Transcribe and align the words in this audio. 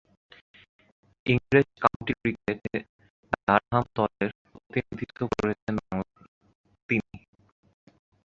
ইংরেজ 1.25 1.67
কাউন্টি 1.81 2.13
ক্রিকেটে 2.19 2.75
ডারহাম 3.41 3.85
দলের 3.95 4.29
প্রতিনিধিত্ব 4.45 5.19
করছেন 5.31 5.75
তিনি। 6.89 7.15